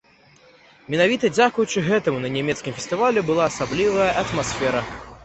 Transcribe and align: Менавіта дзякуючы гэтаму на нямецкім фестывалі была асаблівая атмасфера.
Менавіта 0.93 1.29
дзякуючы 1.35 1.83
гэтаму 1.89 2.21
на 2.23 2.31
нямецкім 2.37 2.73
фестывалі 2.79 3.25
была 3.29 3.43
асаблівая 3.51 4.09
атмасфера. 4.23 4.81